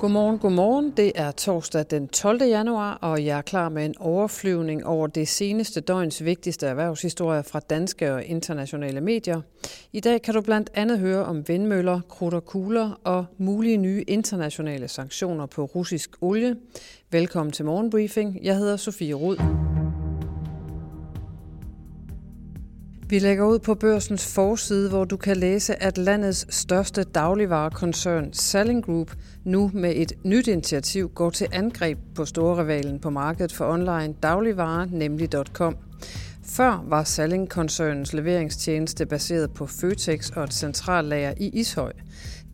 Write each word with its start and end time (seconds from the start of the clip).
Godmorgen, 0.00 0.38
godmorgen. 0.38 0.90
Det 0.96 1.12
er 1.14 1.30
torsdag 1.30 1.84
den 1.90 2.08
12. 2.08 2.42
januar, 2.42 2.98
og 3.00 3.24
jeg 3.24 3.38
er 3.38 3.42
klar 3.42 3.68
med 3.68 3.84
en 3.84 3.94
overflyvning 3.98 4.86
over 4.86 5.06
det 5.06 5.28
seneste 5.28 5.80
døgns 5.80 6.24
vigtigste 6.24 6.66
erhvervshistorier 6.66 7.42
fra 7.42 7.60
danske 7.60 8.14
og 8.14 8.24
internationale 8.24 9.00
medier. 9.00 9.40
I 9.92 10.00
dag 10.00 10.22
kan 10.22 10.34
du 10.34 10.40
blandt 10.40 10.70
andet 10.74 10.98
høre 10.98 11.24
om 11.24 11.48
vindmøller, 11.48 12.00
krudt 12.08 12.34
og 12.34 12.44
kugler 12.44 13.00
og 13.04 13.26
mulige 13.38 13.76
nye 13.76 14.04
internationale 14.08 14.88
sanktioner 14.88 15.46
på 15.46 15.64
russisk 15.64 16.10
olie. 16.20 16.56
Velkommen 17.10 17.52
til 17.52 17.64
Morgenbriefing. 17.64 18.38
Jeg 18.42 18.56
hedder 18.56 18.76
Sofie 18.76 19.14
Rud. 19.14 19.69
Vi 23.10 23.18
lægger 23.18 23.44
ud 23.44 23.58
på 23.58 23.74
børsens 23.74 24.34
forside, 24.34 24.88
hvor 24.88 25.04
du 25.04 25.16
kan 25.16 25.36
læse, 25.36 25.82
at 25.82 25.98
landets 25.98 26.54
største 26.54 27.02
dagligvarekoncern, 27.02 28.32
Selling 28.32 28.84
Group, 28.84 29.12
nu 29.44 29.70
med 29.74 29.92
et 29.96 30.12
nyt 30.24 30.46
initiativ 30.46 31.10
går 31.14 31.30
til 31.30 31.46
angreb 31.52 31.98
på 32.14 32.24
store 32.24 32.62
rivalen 32.62 32.98
på 32.98 33.10
markedet 33.10 33.52
for 33.52 33.72
online 33.72 34.14
dagligvarer, 34.22 34.86
nemlig 34.90 35.28
.com. 35.52 35.76
Før 36.44 36.84
var 36.88 37.04
Salling-koncernens 37.04 38.12
leveringstjeneste 38.12 39.06
baseret 39.06 39.54
på 39.54 39.66
Føtex 39.66 40.30
og 40.30 40.44
et 40.44 40.54
centrallager 40.54 41.34
i 41.36 41.48
Ishøj. 41.48 41.92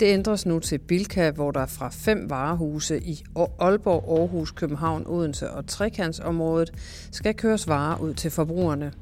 Det 0.00 0.06
ændres 0.06 0.46
nu 0.46 0.58
til 0.58 0.78
Bilka, 0.78 1.30
hvor 1.30 1.50
der 1.50 1.66
fra 1.66 1.88
fem 1.92 2.30
varehuse 2.30 3.00
i 3.00 3.24
Aalborg, 3.60 4.18
Aarhus, 4.18 4.50
København, 4.50 5.06
Odense 5.06 5.50
og 5.50 5.66
Trekantsområdet 5.66 6.72
skal 7.10 7.34
køres 7.34 7.68
varer 7.68 7.98
ud 7.98 8.14
til 8.14 8.30
forbrugerne. 8.30 8.92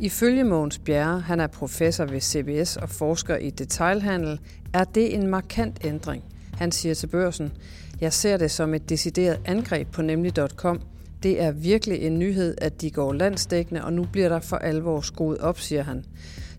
Ifølge 0.00 0.44
Mogens 0.44 0.78
Bjerre, 0.78 1.20
han 1.20 1.40
er 1.40 1.46
professor 1.46 2.04
ved 2.04 2.20
CBS 2.20 2.76
og 2.76 2.88
forsker 2.88 3.36
i 3.36 3.50
detailhandel, 3.50 4.40
er 4.72 4.84
det 4.84 5.14
en 5.14 5.26
markant 5.26 5.78
ændring. 5.84 6.24
Han 6.54 6.72
siger 6.72 6.94
til 6.94 7.06
børsen, 7.06 7.52
jeg 8.00 8.12
ser 8.12 8.36
det 8.36 8.50
som 8.50 8.74
et 8.74 8.88
decideret 8.88 9.40
angreb 9.44 9.88
på 9.92 10.02
nemlig.com. 10.02 10.80
Det 11.22 11.42
er 11.42 11.50
virkelig 11.50 12.02
en 12.02 12.18
nyhed, 12.18 12.54
at 12.58 12.80
de 12.80 12.90
går 12.90 13.12
landsdækkende, 13.12 13.84
og 13.84 13.92
nu 13.92 14.06
bliver 14.12 14.28
der 14.28 14.40
for 14.40 14.56
alvor 14.56 15.00
skruet 15.00 15.38
op, 15.38 15.60
siger 15.60 15.82
han. 15.82 16.04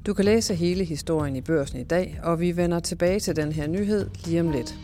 Du 0.10 0.14
kan 0.14 0.26
læse 0.26 0.56
hele 0.56 0.84
historien 0.84 1.36
i 1.36 1.42
børsen 1.42 1.80
i 1.80 1.84
dag, 1.84 2.20
og 2.24 2.40
vi 2.40 2.58
vender 2.58 2.80
tilbage 2.80 3.20
til 3.20 3.36
den 3.36 3.52
her 3.52 3.68
nyhed 3.68 4.10
lige 4.26 4.42
om 4.42 4.52
lidt. 4.52 4.76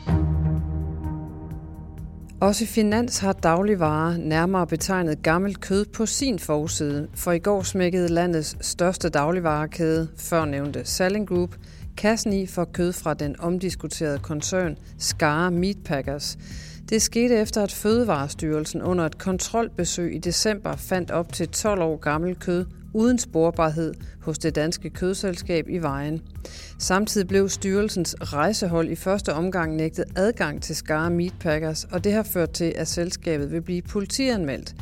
Også 2.42 2.66
Finans 2.66 3.18
har 3.20 3.34
dagligvarer, 3.34 4.18
nærmere 4.18 4.68
betegnet 4.68 5.24
gammelt 5.24 5.62
kød, 5.62 5.86
på 5.86 6.06
sin 6.06 6.40
forside, 6.40 7.08
for 7.16 7.32
i 7.32 7.40
går 7.40 7.62
smækkede 7.62 8.08
landets 8.08 8.58
største 8.62 9.10
dagligvarekæde, 9.10 10.08
førnævnte 10.18 10.86
Salling 10.86 11.28
Group, 11.28 11.56
kassen 11.98 12.34
i 12.34 12.46
for 12.46 12.66
kød 12.66 12.94
fra 12.94 13.14
den 13.14 13.36
omdiskuterede 13.40 14.20
koncern 14.20 14.78
Skara 14.98 15.50
Meatpackers. 15.50 16.38
Det 16.90 17.02
skete 17.02 17.36
efter, 17.36 17.64
at 17.64 17.72
Fødevarestyrelsen 17.72 18.82
under 18.82 19.06
et 19.06 19.18
kontrolbesøg 19.18 20.16
i 20.16 20.18
december 20.18 20.76
fandt 20.76 21.12
op 21.12 21.34
til 21.34 21.48
12 21.50 21.82
år 21.82 21.98
gammel 21.98 22.36
kød 22.36 22.66
uden 22.96 23.18
sporbarhed 23.18 23.94
hos 24.22 24.40
det 24.40 24.56
danske 24.56 24.90
kødselskab 24.90 25.70
i 25.70 25.78
vejen. 25.78 26.22
Samtidig 26.80 27.28
blev 27.28 27.50
styrelsens 27.50 28.16
rejsehold 28.22 28.90
i 28.90 28.96
første 28.96 29.34
omgang 29.34 29.76
nægtet 29.76 30.06
adgang 30.16 30.62
til 30.62 30.76
Skara 30.76 31.10
Meatpackers, 31.10 31.84
og 31.84 32.04
det 32.04 32.14
har 32.14 32.24
ført 32.24 32.52
til, 32.52 32.74
at 32.76 32.88
selskabet 32.88 33.52
vil 33.52 33.62
blive 33.62 33.82
politianmeldt. 33.82 34.76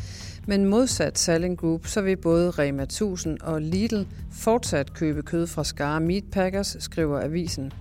Men 0.48 0.66
modsat 0.66 1.20
Salling 1.20 1.58
Group, 1.58 1.88
så 1.88 2.02
vil 2.02 2.18
både 2.18 2.52
Rema 2.52 2.84
1000 2.84 3.38
og 3.42 3.62
Lidl 3.62 4.04
fortsat 4.32 4.94
købe 4.94 5.22
kød 5.22 5.48
fra 5.48 5.64
Skara 5.64 6.00
Meatpackers, 6.00 6.78
skriver 6.80 7.22
avisen. 7.22 7.72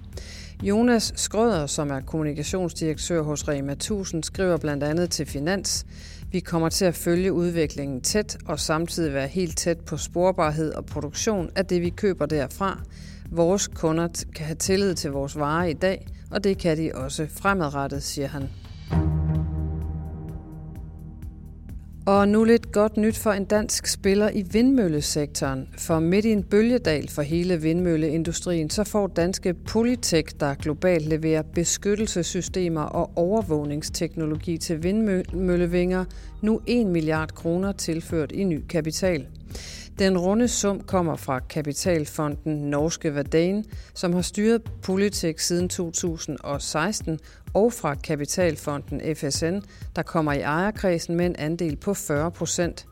Jonas 0.62 1.12
Skrøder, 1.16 1.66
som 1.66 1.90
er 1.90 2.00
kommunikationsdirektør 2.00 3.22
hos 3.22 3.48
Rema 3.48 3.72
1000, 3.72 4.24
skriver 4.24 4.56
blandt 4.56 4.84
andet 4.84 5.10
til 5.10 5.26
Finans, 5.26 5.86
vi 6.32 6.40
kommer 6.40 6.68
til 6.68 6.84
at 6.84 6.94
følge 6.94 7.32
udviklingen 7.32 8.00
tæt 8.00 8.36
og 8.46 8.60
samtidig 8.60 9.14
være 9.14 9.26
helt 9.26 9.56
tæt 9.56 9.78
på 9.80 9.96
sporbarhed 9.96 10.72
og 10.72 10.86
produktion 10.86 11.50
af 11.56 11.66
det, 11.66 11.82
vi 11.82 11.90
køber 11.90 12.26
derfra. 12.26 12.80
Vores 13.30 13.68
kunder 13.68 14.24
kan 14.34 14.46
have 14.46 14.56
tillid 14.56 14.94
til 14.94 15.10
vores 15.10 15.38
varer 15.38 15.64
i 15.64 15.72
dag, 15.72 16.06
og 16.30 16.44
det 16.44 16.58
kan 16.58 16.76
de 16.76 16.90
også 16.94 17.26
fremadrettet, 17.30 18.02
siger 18.02 18.28
han. 18.28 18.48
Og 22.06 22.28
nu 22.28 22.44
lidt 22.44 22.72
godt 22.72 22.96
nyt 22.96 23.18
for 23.18 23.32
en 23.32 23.44
dansk 23.44 23.86
spiller 23.86 24.30
i 24.30 24.42
vindmøllesektoren. 24.52 25.68
For 25.78 25.98
midt 25.98 26.24
i 26.24 26.32
en 26.32 26.42
bølgedal 26.42 27.08
for 27.08 27.22
hele 27.22 27.62
vindmølleindustrien, 27.62 28.70
så 28.70 28.84
får 28.84 29.06
danske 29.06 29.54
Polytech, 29.54 30.34
der 30.40 30.54
globalt 30.54 31.08
leverer 31.08 31.42
beskyttelsessystemer 31.42 32.80
og 32.80 33.10
overvågningsteknologi 33.16 34.58
til 34.58 34.82
vindmøllevinger, 34.82 36.04
nu 36.40 36.60
1 36.66 36.86
milliard 36.86 37.34
kroner 37.34 37.72
tilført 37.72 38.32
i 38.32 38.44
ny 38.44 38.60
kapital. 38.68 39.26
Den 39.98 40.18
runde 40.18 40.48
sum 40.48 40.80
kommer 40.80 41.16
fra 41.16 41.38
kapitalfonden 41.38 42.70
Norske 42.70 43.14
Verdane, 43.14 43.64
som 43.94 44.12
har 44.12 44.22
styret 44.22 44.62
Politik 44.82 45.38
siden 45.38 45.68
2016, 45.68 47.18
og 47.54 47.72
fra 47.72 47.94
kapitalfonden 47.94 49.16
FSN, 49.16 49.58
der 49.96 50.02
kommer 50.02 50.32
i 50.32 50.40
ejerkredsen 50.40 51.16
med 51.16 51.26
en 51.26 51.36
andel 51.36 51.76
på 51.76 51.94
40 51.94 52.30
procent. 52.30 52.86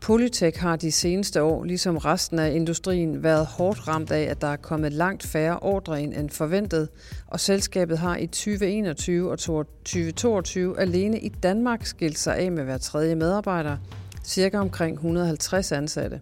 Polytech 0.00 0.60
har 0.60 0.76
de 0.76 0.92
seneste 0.92 1.42
år, 1.42 1.64
ligesom 1.64 1.96
resten 1.96 2.38
af 2.38 2.52
industrien, 2.52 3.22
været 3.22 3.46
hårdt 3.46 3.88
ramt 3.88 4.10
af, 4.10 4.22
at 4.22 4.40
der 4.40 4.46
er 4.46 4.56
kommet 4.56 4.92
langt 4.92 5.26
færre 5.26 5.58
ordre 5.58 6.02
ind 6.02 6.14
end 6.14 6.30
forventet, 6.30 6.88
og 7.26 7.40
selskabet 7.40 7.98
har 7.98 8.16
i 8.16 8.26
2021 8.26 9.30
og 9.30 9.38
2022 9.38 10.80
alene 10.80 11.20
i 11.20 11.28
Danmark 11.28 11.86
skilt 11.86 12.18
sig 12.18 12.36
af 12.36 12.52
med 12.52 12.64
hver 12.64 12.78
tredje 12.78 13.14
medarbejder, 13.14 13.76
cirka 14.24 14.58
omkring 14.58 14.94
150 14.94 15.72
ansatte. 15.72 16.20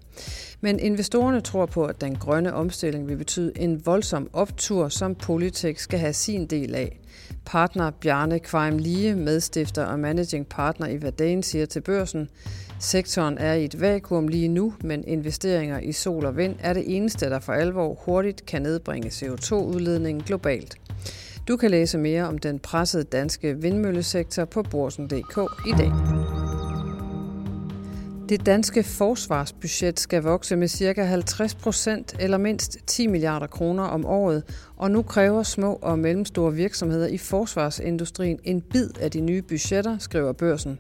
Men 0.60 0.78
investorerne 0.78 1.40
tror 1.40 1.66
på, 1.66 1.84
at 1.84 2.00
den 2.00 2.16
grønne 2.16 2.54
omstilling 2.54 3.08
vil 3.08 3.16
betyde 3.16 3.52
en 3.56 3.86
voldsom 3.86 4.30
optur, 4.32 4.88
som 4.88 5.14
Polytech 5.14 5.80
skal 5.80 5.98
have 5.98 6.12
sin 6.12 6.46
del 6.46 6.74
af. 6.74 6.98
Partner 7.44 7.90
Bjarne 7.90 8.38
Kveim 8.38 8.78
Lige, 8.78 9.14
medstifter 9.14 9.84
og 9.84 10.00
managing 10.00 10.46
partner 10.46 10.88
i 10.88 11.02
Verdane, 11.02 11.44
siger 11.44 11.66
til 11.66 11.80
børsen, 11.80 12.28
Sektoren 12.82 13.38
er 13.38 13.52
i 13.52 13.64
et 13.64 13.80
vakuum 13.80 14.28
lige 14.28 14.48
nu, 14.48 14.74
men 14.84 15.04
investeringer 15.04 15.78
i 15.78 15.92
sol 15.92 16.26
og 16.26 16.36
vind 16.36 16.56
er 16.60 16.72
det 16.72 16.96
eneste, 16.96 17.30
der 17.30 17.40
for 17.40 17.52
alvor 17.52 17.94
hurtigt 18.04 18.46
kan 18.46 18.62
nedbringe 18.62 19.08
CO2-udledningen 19.08 20.24
globalt. 20.24 20.76
Du 21.48 21.56
kan 21.56 21.70
læse 21.70 21.98
mere 21.98 22.28
om 22.28 22.38
den 22.38 22.58
pressede 22.58 23.04
danske 23.04 23.56
vindmøllesektor 23.56 24.44
på 24.44 24.62
borsen.dk 24.62 25.38
i 25.66 25.72
dag. 25.78 26.21
Det 28.32 28.46
danske 28.46 28.82
forsvarsbudget 28.82 30.00
skal 30.00 30.22
vokse 30.22 30.56
med 30.56 30.68
ca. 30.68 31.02
50 31.04 31.54
procent 31.54 32.16
eller 32.20 32.38
mindst 32.38 32.78
10 32.86 33.06
milliarder 33.06 33.46
kroner 33.46 33.82
om 33.82 34.06
året, 34.06 34.42
og 34.76 34.90
nu 34.90 35.02
kræver 35.02 35.42
små 35.42 35.78
og 35.82 35.98
mellemstore 35.98 36.52
virksomheder 36.52 37.06
i 37.06 37.18
forsvarsindustrien 37.18 38.38
en 38.44 38.60
bid 38.60 38.88
af 39.00 39.10
de 39.10 39.20
nye 39.20 39.42
budgetter, 39.42 39.98
skriver 39.98 40.32
børsen. 40.32 40.78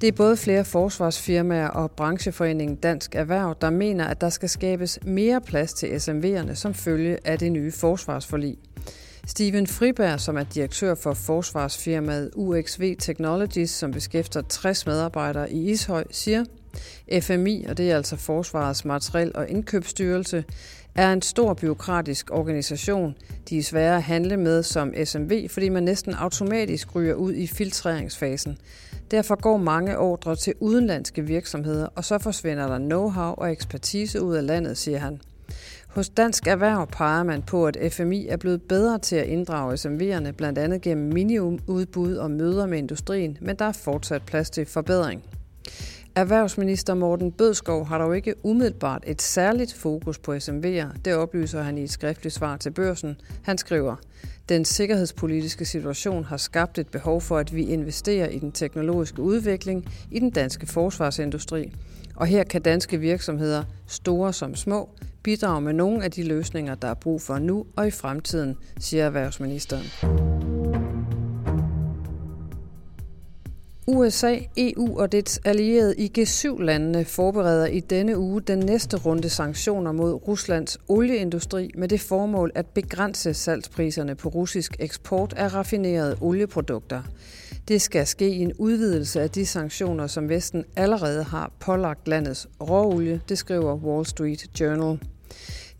Det 0.00 0.08
er 0.08 0.12
både 0.12 0.36
flere 0.36 0.64
forsvarsfirmaer 0.64 1.68
og 1.68 1.90
brancheforeningen 1.90 2.76
Dansk 2.76 3.14
Erhverv, 3.14 3.56
der 3.60 3.70
mener, 3.70 4.04
at 4.04 4.20
der 4.20 4.28
skal 4.28 4.48
skabes 4.48 4.98
mere 5.02 5.40
plads 5.40 5.72
til 5.72 5.86
SMV'erne 5.86 6.54
som 6.54 6.74
følge 6.74 7.18
af 7.24 7.38
det 7.38 7.52
nye 7.52 7.72
forsvarsforlig. 7.72 8.58
Steven 9.28 9.66
Friberg, 9.66 10.20
som 10.20 10.36
er 10.36 10.42
direktør 10.42 10.94
for 10.94 11.14
forsvarsfirmaet 11.14 12.30
UXV 12.34 12.96
Technologies, 12.98 13.70
som 13.70 13.90
beskæfter 13.90 14.42
60 14.48 14.86
medarbejdere 14.86 15.52
i 15.52 15.70
Ishøj, 15.70 16.04
siger, 16.10 16.44
FMI, 17.20 17.64
og 17.68 17.78
det 17.78 17.90
er 17.90 17.96
altså 17.96 18.16
Forsvarets 18.16 18.84
Materiel- 18.84 19.36
og 19.36 19.48
Indkøbsstyrelse, 19.48 20.44
er 20.94 21.12
en 21.12 21.22
stor 21.22 21.54
byråkratisk 21.54 22.30
organisation. 22.30 23.14
De 23.48 23.58
er 23.58 23.62
svære 23.62 23.96
at 23.96 24.02
handle 24.02 24.36
med 24.36 24.62
som 24.62 24.94
SMV, 25.04 25.48
fordi 25.48 25.68
man 25.68 25.82
næsten 25.82 26.14
automatisk 26.14 26.94
ryger 26.94 27.14
ud 27.14 27.34
i 27.34 27.46
filtreringsfasen. 27.46 28.58
Derfor 29.10 29.40
går 29.40 29.56
mange 29.56 29.98
ordre 29.98 30.36
til 30.36 30.54
udenlandske 30.60 31.22
virksomheder, 31.22 31.86
og 31.94 32.04
så 32.04 32.18
forsvinder 32.18 32.68
der 32.68 32.78
know-how 32.78 33.40
og 33.40 33.52
ekspertise 33.52 34.22
ud 34.22 34.36
af 34.36 34.46
landet, 34.46 34.78
siger 34.78 34.98
han. 34.98 35.20
Hos 35.96 36.08
Dansk 36.08 36.46
Erhverv 36.46 36.86
peger 36.86 37.22
man 37.22 37.42
på, 37.42 37.66
at 37.66 37.92
FMI 37.92 38.26
er 38.28 38.36
blevet 38.36 38.62
bedre 38.62 38.98
til 38.98 39.16
at 39.16 39.26
inddrage 39.26 39.74
SMV'erne, 39.74 40.30
blandt 40.30 40.58
andet 40.58 40.82
gennem 40.82 41.12
mini-udbud 41.12 42.14
og 42.14 42.30
møder 42.30 42.66
med 42.66 42.78
industrien, 42.78 43.38
men 43.40 43.56
der 43.56 43.64
er 43.64 43.72
fortsat 43.72 44.22
plads 44.22 44.50
til 44.50 44.66
forbedring. 44.66 45.22
Erhvervsminister 46.14 46.94
Morten 46.94 47.32
Bødskov 47.32 47.86
har 47.86 47.98
dog 47.98 48.16
ikke 48.16 48.34
umiddelbart 48.42 49.04
et 49.06 49.22
særligt 49.22 49.74
fokus 49.74 50.18
på 50.18 50.34
SMV'er. 50.34 50.98
Det 51.04 51.14
oplyser 51.14 51.62
han 51.62 51.78
i 51.78 51.82
et 51.82 51.90
skriftligt 51.90 52.34
svar 52.34 52.56
til 52.56 52.70
børsen. 52.70 53.16
Han 53.42 53.58
skriver, 53.58 53.96
den 54.48 54.64
sikkerhedspolitiske 54.64 55.64
situation 55.64 56.24
har 56.24 56.36
skabt 56.36 56.78
et 56.78 56.88
behov 56.88 57.20
for, 57.20 57.38
at 57.38 57.54
vi 57.54 57.62
investerer 57.62 58.28
i 58.28 58.38
den 58.38 58.52
teknologiske 58.52 59.22
udvikling 59.22 59.88
i 60.10 60.18
den 60.18 60.30
danske 60.30 60.66
forsvarsindustri. 60.66 61.72
Og 62.16 62.26
her 62.26 62.44
kan 62.44 62.62
danske 62.62 62.98
virksomheder, 62.98 63.64
store 63.86 64.32
som 64.32 64.54
små, 64.54 64.88
bidrage 65.26 65.60
med 65.60 65.72
nogle 65.72 66.04
af 66.04 66.10
de 66.10 66.22
løsninger, 66.22 66.74
der 66.74 66.88
er 66.88 66.94
brug 66.94 67.22
for 67.22 67.38
nu 67.38 67.66
og 67.76 67.86
i 67.86 67.90
fremtiden, 67.90 68.56
siger 68.80 69.06
erhvervsministeren. 69.06 69.84
USA, 73.86 74.38
EU 74.56 74.98
og 74.98 75.12
dets 75.12 75.40
allierede 75.44 75.94
i 75.96 76.12
G7-landene 76.18 77.04
forbereder 77.04 77.66
i 77.66 77.80
denne 77.80 78.18
uge 78.18 78.40
den 78.40 78.58
næste 78.58 78.96
runde 78.96 79.28
sanktioner 79.28 79.92
mod 79.92 80.28
Ruslands 80.28 80.78
olieindustri 80.88 81.70
med 81.74 81.88
det 81.88 82.00
formål 82.00 82.52
at 82.54 82.66
begrænse 82.66 83.34
salgspriserne 83.34 84.14
på 84.14 84.28
russisk 84.28 84.76
eksport 84.78 85.32
af 85.32 85.54
raffinerede 85.54 86.16
olieprodukter. 86.20 87.02
Det 87.68 87.82
skal 87.82 88.06
ske 88.06 88.28
i 88.28 88.42
en 88.42 88.52
udvidelse 88.58 89.20
af 89.20 89.30
de 89.30 89.46
sanktioner, 89.46 90.06
som 90.06 90.28
Vesten 90.28 90.64
allerede 90.76 91.22
har 91.22 91.52
pålagt 91.60 92.08
landets 92.08 92.48
råolie, 92.60 93.20
det 93.28 93.38
skriver 93.38 93.74
Wall 93.74 94.06
Street 94.06 94.60
Journal. 94.60 94.98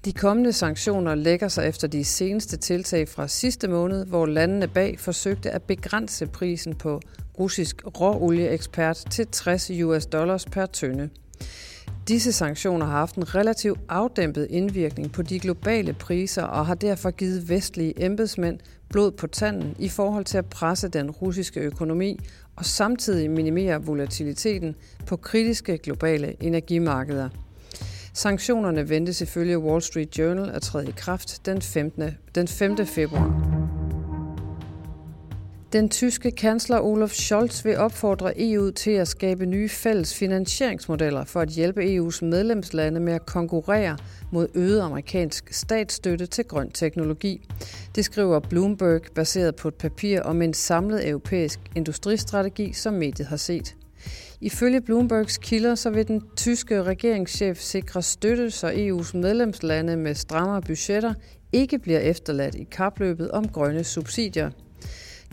De 0.05 0.13
kommende 0.13 0.53
sanktioner 0.53 1.15
lægger 1.15 1.49
sig 1.49 1.69
efter 1.69 1.89
de 1.89 2.05
seneste 2.05 2.57
tiltag 2.57 3.09
fra 3.09 3.29
sidste 3.29 3.69
måned, 3.69 4.07
hvor 4.07 4.27
landene 4.27 4.69
bag 4.69 5.01
forsøgte 5.01 5.51
at 5.51 5.63
begrænse 5.63 6.27
prisen 6.27 6.75
på 6.75 7.01
russisk 7.39 7.83
råolieekspert 8.01 9.05
til 9.11 9.27
60 9.33 9.71
US 9.71 10.07
dollars 10.07 10.45
per 10.45 10.67
tønde. 10.67 11.11
Disse 12.09 12.33
sanktioner 12.33 12.87
har 12.87 12.99
haft 12.99 13.17
en 13.17 13.35
relativt 13.35 13.81
afdæmpet 13.89 14.47
indvirkning 14.51 15.13
på 15.13 15.23
de 15.23 15.39
globale 15.39 15.93
priser 15.93 16.43
og 16.43 16.67
har 16.67 16.75
derfor 16.75 17.11
givet 17.11 17.49
vestlige 17.49 18.05
embedsmænd 18.05 18.59
blod 18.89 19.13
på 19.13 19.27
tanden 19.27 19.77
i 19.79 19.89
forhold 19.89 20.25
til 20.25 20.39
at 20.39 20.47
presse 20.47 20.89
den 20.89 21.11
russiske 21.11 21.61
økonomi 21.61 22.19
og 22.57 22.65
samtidig 22.65 23.31
minimere 23.31 23.85
volatiliteten 23.85 24.77
på 25.07 25.17
kritiske 25.17 25.79
globale 25.79 26.37
energimarkeder. 26.41 27.29
Sanktionerne 28.17 28.89
ventes 28.89 29.21
ifølge 29.21 29.59
Wall 29.59 29.83
Street 29.83 30.19
Journal 30.19 30.51
at 30.51 30.63
træde 30.63 30.89
i 30.89 30.93
kraft 30.97 31.47
den 31.47 31.63
15. 31.63 32.03
Den 32.35 32.49
5. 32.49 32.87
februar. 32.87 33.57
Den 35.73 35.89
tyske 35.89 36.31
kansler 36.31 36.81
Olaf 36.81 37.11
Scholz 37.11 37.65
vil 37.65 37.77
opfordre 37.77 38.33
EU 38.37 38.71
til 38.71 38.91
at 38.91 39.09
skabe 39.09 39.47
nye 39.47 39.69
fælles 39.69 40.15
finansieringsmodeller 40.15 41.25
for 41.25 41.41
at 41.41 41.49
hjælpe 41.49 41.97
EU's 41.97 42.25
medlemslande 42.25 43.01
med 43.01 43.13
at 43.13 43.27
konkurrere 43.27 43.97
mod 44.33 44.49
øget 44.55 44.81
amerikansk 44.81 45.53
statsstøtte 45.53 46.27
til 46.27 46.45
grøn 46.45 46.71
teknologi. 46.71 47.49
Det 47.95 48.05
skriver 48.05 48.41
Bloomberg 48.41 49.03
baseret 49.15 49.57
på 49.57 49.69
et 49.69 49.75
papir 49.75 50.21
om 50.21 50.43
en 50.43 50.55
samlet 50.55 51.09
europæisk 51.09 51.61
industristrategi, 51.75 52.73
som 52.73 52.95
mediet 52.95 53.29
har 53.29 53.37
set. 53.37 53.77
Ifølge 54.41 54.81
Bloombergs 54.81 55.39
kilder 55.39 55.75
så 55.75 55.91
vil 55.91 56.09
den 56.09 56.23
tyske 56.37 56.83
regeringschef 56.83 57.59
sikre 57.59 58.03
støtte, 58.03 58.51
så 58.51 58.71
EU's 58.71 59.17
medlemslande 59.17 59.97
med 59.97 60.15
strammere 60.15 60.63
budgetter 60.63 61.15
ikke 61.53 61.79
bliver 61.79 62.01
efterladt 62.01 62.55
i 62.55 62.65
kapløbet 62.71 63.31
om 63.31 63.49
grønne 63.49 63.85
subsidier. 63.85 64.51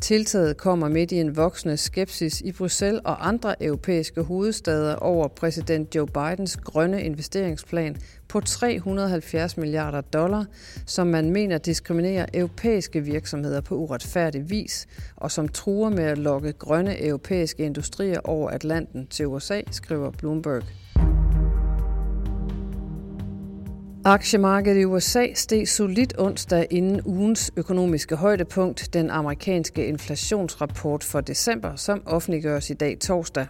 Tiltaget 0.04 0.58
kommer 0.58 0.90
midt 0.90 1.12
i 1.12 1.16
en 1.16 1.36
voksende 1.36 1.78
skepsis 1.78 2.42
i 2.42 2.52
Bruxelles 2.52 3.02
og 3.06 3.28
andre 3.28 3.64
europæiske 3.64 4.22
hovedstader 4.22 4.96
over 4.96 5.28
præsident 5.28 5.96
Joe 5.96 6.08
Bidens 6.08 6.58
grønne 6.58 7.04
investeringsplan 7.04 7.98
på 8.28 8.40
370 8.40 9.58
milliarder 9.58 10.02
dollar, 10.02 10.46
som 10.86 11.08
man 11.08 11.30
mener 11.32 11.58
diskriminerer 11.58 12.26
europæiske 12.34 13.02
virksomheder 13.02 13.62
på 13.62 13.76
uretfærdig 13.76 14.50
vis, 14.50 14.88
og 15.16 15.32
som 15.32 15.48
truer 15.48 15.90
med 15.90 16.04
at 16.04 16.18
lokke 16.18 16.54
grønne 16.54 17.06
europæiske 17.06 17.64
industrier 17.64 18.20
over 18.24 18.50
Atlanten 18.50 19.08
til 19.08 19.28
USA, 19.28 19.62
skriver 19.72 20.12
Bloomberg. 20.12 20.64
Aktiemarkedet 24.06 24.82
i 24.82 24.86
USA 24.86 25.34
steg 25.34 25.68
solidt 25.68 26.14
onsdag 26.18 26.68
inden 26.70 27.02
ugens 27.06 27.52
økonomiske 27.56 28.16
højdepunkt, 28.16 28.90
den 28.94 29.10
amerikanske 29.10 29.88
inflationsrapport 29.88 31.04
for 31.04 31.22
december, 31.22 31.76
som 31.76 32.02
offentliggøres 32.06 32.70
i 32.70 32.74
dag 32.74 33.00
torsdag. 33.00 33.48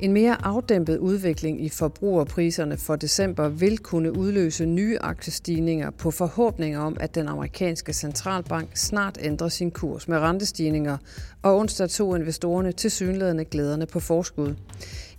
En 0.00 0.12
mere 0.12 0.36
afdæmpet 0.44 0.98
udvikling 0.98 1.64
i 1.64 1.68
forbrugerpriserne 1.68 2.76
for 2.76 2.96
december 2.96 3.48
vil 3.48 3.78
kunne 3.78 4.18
udløse 4.18 4.66
nye 4.66 4.98
aktiestigninger 5.00 5.90
på 5.90 6.10
forhåbninger 6.10 6.80
om, 6.80 6.96
at 7.00 7.14
den 7.14 7.28
amerikanske 7.28 7.92
centralbank 7.92 8.76
snart 8.76 9.18
ændrer 9.20 9.48
sin 9.48 9.70
kurs 9.70 10.08
med 10.08 10.18
rentestigninger, 10.18 10.96
og 11.42 11.56
onsdag 11.56 11.90
tog 11.90 12.16
investorerne 12.16 12.72
til 12.72 12.90
synlædende 12.90 13.44
glæderne 13.44 13.86
på 13.86 14.00
forskud. 14.00 14.54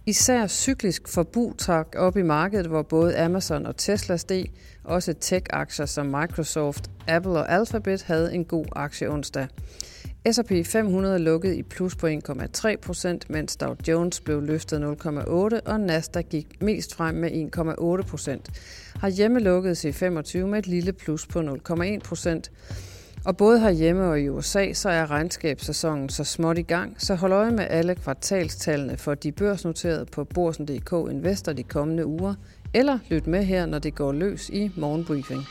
Især 0.10 0.48
cyklisk 0.48 1.08
forbrug 1.08 1.58
trak 1.58 1.88
op 1.98 2.18
i 2.18 2.22
markedet, 2.22 2.66
hvor 2.66 2.82
både 2.82 3.18
Amazon 3.18 3.66
og 3.66 3.78
Tesla 3.78 4.18
steg. 4.18 4.46
Også 4.84 5.14
tech-aktier 5.14 5.86
som 5.86 6.06
Microsoft, 6.06 6.92
Apple 7.08 7.32
og 7.32 7.52
Alphabet 7.52 8.04
havde 8.04 8.34
en 8.34 8.46
god 8.46 8.66
aktie 8.72 9.10
onsdag. 9.10 9.48
S&P 10.32 10.52
500 10.66 11.20
lukkede 11.20 11.58
i 11.58 11.64
plus 11.64 11.96
på 11.96 12.08
1,3 12.08 12.76
procent, 12.82 13.30
mens 13.30 13.56
Dow 13.56 13.76
Jones 13.88 14.22
blev 14.22 14.42
løftet 14.42 14.98
0,8, 15.06 15.72
og 15.72 15.80
Nasdaq 15.80 16.26
gik 16.30 16.62
mest 16.62 16.96
frem 16.96 17.16
med 17.16 17.32
1,8 18.02 18.10
procent. 18.10 18.50
Har 18.96 19.10
hjemme 19.10 19.40
lukket 19.40 19.86
C25 19.86 20.38
med 20.38 20.60
et 20.60 20.68
lille 20.68 20.94
plus 20.94 21.28
på 21.28 21.40
0,1 21.40 22.00
procent. 22.00 22.52
Og 23.26 23.38
både 23.38 23.60
herhjemme 23.60 24.04
og 24.04 24.22
i 24.22 24.30
USA, 24.30 24.74
så 24.74 24.90
er 24.90 25.12
regnskabssæsonen 25.12 26.10
så 26.10 26.24
småt 26.24 26.58
i 26.58 26.62
gang, 26.62 26.96
så 26.98 27.16
hold 27.16 27.32
øje 27.34 27.52
med 27.52 27.68
alle 27.70 27.96
kvartalstallene 27.96 28.98
for 28.98 29.16
de 29.16 29.32
børsnoterede 29.32 30.06
på 30.06 30.24
Borsen.dk 30.24 31.12
Investor 31.12 31.54
de 31.54 31.64
kommende 31.64 32.06
uger, 32.06 32.34
eller 32.74 33.00
lyt 33.10 33.28
med 33.28 33.44
her, 33.44 33.66
når 33.66 33.80
det 33.80 33.96
går 33.96 34.12
løs 34.12 34.50
i 34.50 34.72
morgenbriefing. 34.78 35.42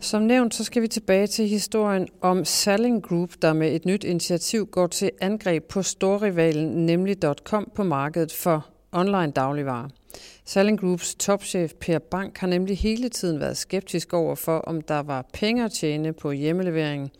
Som 0.00 0.22
nævnt, 0.22 0.54
så 0.54 0.64
skal 0.64 0.82
vi 0.82 0.88
tilbage 0.88 1.26
til 1.26 1.48
historien 1.48 2.08
om 2.20 2.44
Salling 2.44 3.02
Group, 3.02 3.30
der 3.42 3.52
med 3.52 3.74
et 3.74 3.84
nyt 3.84 4.04
initiativ 4.04 4.66
går 4.66 4.86
til 4.86 5.10
angreb 5.20 5.64
på 5.64 5.82
storrivalen, 5.82 6.86
nemlig 6.86 7.16
.com 7.44 7.70
på 7.74 7.82
markedet 7.82 8.32
for 8.32 8.66
online 8.92 9.30
dagligvarer. 9.30 9.88
Salling 10.44 10.80
Groups 10.80 11.14
topchef 11.14 11.72
Per 11.80 11.98
Bank 11.98 12.38
har 12.38 12.46
nemlig 12.46 12.78
hele 12.78 13.08
tiden 13.08 13.40
været 13.40 13.56
skeptisk 13.56 14.12
over 14.12 14.34
for, 14.34 14.58
om 14.58 14.80
der 14.80 14.98
var 14.98 15.26
penge 15.32 15.64
at 15.64 15.72
tjene 15.72 16.12
på 16.12 16.30
hjemmeleveringen. 16.30 17.10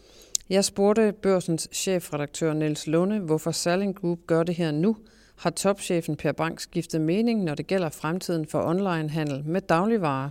Jeg 0.51 0.65
spurgte 0.65 1.13
børsens 1.23 1.69
chefredaktør 1.73 2.53
Niels 2.53 2.87
Lunde, 2.87 3.19
hvorfor 3.19 3.51
Salling 3.51 3.97
Group 3.97 4.19
gør 4.27 4.43
det 4.43 4.55
her 4.55 4.71
nu. 4.71 4.97
Har 5.37 5.51
topchefen 5.51 6.17
Per 6.17 6.33
Bank 6.33 6.61
skiftet 6.61 7.01
mening, 7.01 7.45
når 7.45 7.55
det 7.55 7.67
gælder 7.67 7.89
fremtiden 7.89 8.47
for 8.47 8.63
onlinehandel 8.63 9.45
med 9.47 9.61
dagligvarer? 9.61 10.31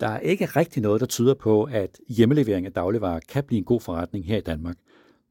Der 0.00 0.08
er 0.08 0.18
ikke 0.18 0.46
rigtig 0.46 0.82
noget, 0.82 1.00
der 1.00 1.06
tyder 1.06 1.34
på, 1.34 1.64
at 1.64 1.98
hjemmelevering 2.08 2.66
af 2.66 2.72
dagligvarer 2.72 3.20
kan 3.28 3.44
blive 3.44 3.58
en 3.58 3.64
god 3.64 3.80
forretning 3.80 4.26
her 4.26 4.36
i 4.36 4.40
Danmark, 4.40 4.76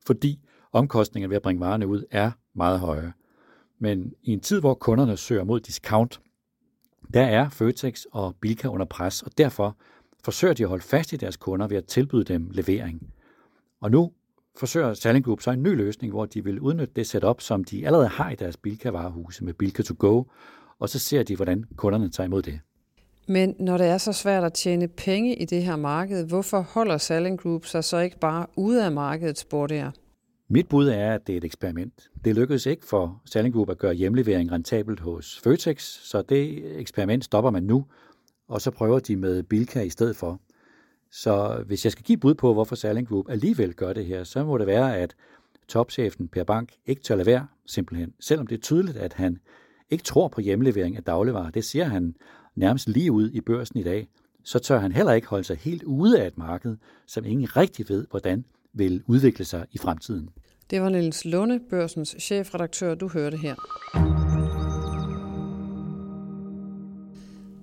fordi 0.05 0.39
omkostningerne 0.71 1.29
ved 1.29 1.35
at 1.35 1.41
bringe 1.41 1.59
varerne 1.59 1.87
ud 1.87 2.03
er 2.11 2.31
meget 2.55 2.79
høje. 2.79 3.13
Men 3.79 4.13
i 4.23 4.31
en 4.31 4.39
tid, 4.39 4.59
hvor 4.59 4.73
kunderne 4.73 5.17
søger 5.17 5.43
mod 5.43 5.59
discount, 5.59 6.19
der 7.13 7.23
er 7.23 7.49
Føtex 7.49 8.03
og 8.11 8.35
Bilka 8.41 8.67
under 8.67 8.85
pres, 8.85 9.21
og 9.21 9.31
derfor 9.37 9.77
forsøger 10.23 10.53
de 10.53 10.63
at 10.63 10.69
holde 10.69 10.83
fast 10.83 11.13
i 11.13 11.15
deres 11.15 11.37
kunder 11.37 11.67
ved 11.67 11.77
at 11.77 11.85
tilbyde 11.85 12.23
dem 12.23 12.49
levering. 12.51 13.01
Og 13.81 13.91
nu 13.91 14.11
forsøger 14.57 14.93
Salling 14.93 15.25
Group 15.25 15.41
så 15.41 15.51
en 15.51 15.63
ny 15.63 15.75
løsning, 15.75 16.13
hvor 16.13 16.25
de 16.25 16.43
vil 16.43 16.59
udnytte 16.59 16.93
det 16.95 17.07
setup, 17.07 17.41
som 17.41 17.63
de 17.63 17.85
allerede 17.85 18.07
har 18.07 18.31
i 18.31 18.35
deres 18.35 18.57
Bilka-varehuse 18.57 19.43
med 19.43 19.53
Bilka 19.53 19.83
to 19.83 19.95
go, 19.99 20.23
og 20.79 20.89
så 20.89 20.99
ser 20.99 21.23
de, 21.23 21.35
hvordan 21.35 21.65
kunderne 21.75 22.09
tager 22.09 22.27
imod 22.27 22.41
det. 22.41 22.59
Men 23.27 23.55
når 23.59 23.77
det 23.77 23.87
er 23.87 23.97
så 23.97 24.13
svært 24.13 24.43
at 24.43 24.53
tjene 24.53 24.87
penge 24.87 25.35
i 25.35 25.45
det 25.45 25.63
her 25.63 25.75
marked, 25.75 26.27
hvorfor 26.27 26.61
holder 26.61 26.97
Salling 26.97 27.39
Group 27.39 27.65
sig 27.65 27.83
så 27.83 27.97
ikke 27.97 28.19
bare 28.19 28.45
ude 28.55 28.85
af 28.85 28.91
markedet, 28.91 29.37
spurgte 29.37 29.75
jeg? 29.75 29.91
Mit 30.47 30.67
bud 30.67 30.87
er, 30.87 31.13
at 31.13 31.27
det 31.27 31.33
er 31.33 31.37
et 31.37 31.43
eksperiment. 31.43 32.09
Det 32.25 32.35
lykkedes 32.35 32.65
ikke 32.65 32.85
for 32.85 33.21
Salling 33.25 33.55
Group 33.55 33.69
at 33.69 33.77
gøre 33.77 33.93
hjemlevering 33.93 34.51
rentabelt 34.51 34.99
hos 34.99 35.39
Føtex, 35.43 35.81
så 35.83 36.21
det 36.21 36.63
eksperiment 36.79 37.25
stopper 37.25 37.51
man 37.51 37.63
nu, 37.63 37.85
og 38.47 38.61
så 38.61 38.71
prøver 38.71 38.99
de 38.99 39.15
med 39.15 39.43
Bilka 39.43 39.81
i 39.81 39.89
stedet 39.89 40.15
for. 40.15 40.41
Så 41.11 41.63
hvis 41.67 41.85
jeg 41.85 41.91
skal 41.91 42.03
give 42.03 42.17
bud 42.17 42.33
på, 42.33 42.53
hvorfor 42.53 42.75
Salling 42.75 43.07
Group 43.07 43.29
alligevel 43.29 43.73
gør 43.73 43.93
det 43.93 44.05
her, 44.05 44.23
så 44.23 44.43
må 44.43 44.57
det 44.57 44.67
være, 44.67 44.97
at 44.97 45.15
topchefen 45.67 46.27
Per 46.27 46.43
Bank 46.43 46.73
ikke 46.85 47.01
tør 47.01 47.15
lade 47.15 47.25
være, 47.25 47.47
simpelthen. 47.65 48.13
Selvom 48.19 48.47
det 48.47 48.57
er 48.57 48.61
tydeligt, 48.61 48.97
at 48.97 49.13
han 49.13 49.37
ikke 49.89 50.03
tror 50.03 50.27
på 50.27 50.41
hjemlevering 50.41 50.97
af 50.97 51.03
dagligvarer, 51.03 51.51
det 51.51 51.63
siger 51.63 51.85
han 51.85 52.15
nærmest 52.55 52.89
lige 52.89 53.11
ud 53.11 53.29
i 53.31 53.41
børsen 53.41 53.79
i 53.79 53.83
dag, 53.83 54.07
så 54.43 54.59
tør 54.59 54.79
han 54.79 54.91
heller 54.91 55.13
ikke 55.13 55.27
holde 55.27 55.43
sig 55.43 55.57
helt 55.57 55.83
ude 55.83 56.21
af 56.21 56.27
et 56.27 56.37
marked, 56.37 56.77
som 57.07 57.25
ingen 57.25 57.57
rigtig 57.57 57.85
ved, 57.89 58.07
hvordan 58.09 58.45
vil 58.75 59.03
udvikle 59.07 59.45
sig 59.45 59.65
i 59.71 59.77
fremtiden. 59.77 60.29
Det 60.69 60.81
var 60.81 60.89
Niels 60.89 61.25
Lunde, 61.25 61.59
børsens 61.69 62.15
chefredaktør, 62.19 62.95
du 62.95 63.07
hørte 63.07 63.37
her. 63.37 63.55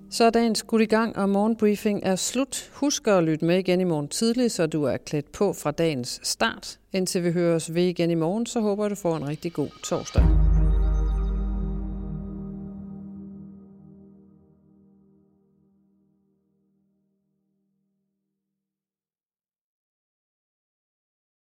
Så 0.09 0.23
er 0.23 0.29
dagens 0.29 0.59
skudt 0.59 0.81
i 0.81 0.85
gang, 0.85 1.17
og 1.17 1.29
morgenbriefing 1.29 1.99
er 2.03 2.15
slut. 2.15 2.71
Husk 2.73 3.07
at 3.07 3.23
lytte 3.23 3.45
med 3.45 3.57
igen 3.57 3.81
i 3.81 3.83
morgen 3.83 4.07
tidlig, 4.07 4.51
så 4.51 4.67
du 4.67 4.83
er 4.83 4.97
klædt 4.97 5.31
på 5.31 5.53
fra 5.53 5.71
dagens 5.71 6.19
start. 6.23 6.79
Indtil 6.91 7.23
vi 7.23 7.31
høres 7.31 7.73
ved 7.73 7.83
igen 7.83 8.11
i 8.11 8.15
morgen, 8.15 8.45
så 8.45 8.59
håber 8.59 8.83
jeg, 8.83 8.91
du 8.91 8.95
får 8.95 9.17
en 9.17 9.27
rigtig 9.27 9.53
god 9.53 9.69
torsdag. 9.83 10.42